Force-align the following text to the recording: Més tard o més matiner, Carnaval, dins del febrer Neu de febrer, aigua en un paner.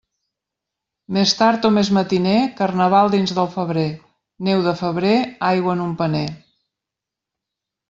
Més 1.17 1.33
tard 1.41 1.67
o 1.69 1.69
més 1.75 1.91
matiner, 1.97 2.33
Carnaval, 2.61 3.11
dins 3.17 3.35
del 3.41 3.51
febrer 3.57 3.85
Neu 4.49 4.65
de 4.71 4.75
febrer, 4.81 5.15
aigua 5.53 5.79
en 5.79 5.87
un 5.87 5.95
paner. 6.03 6.27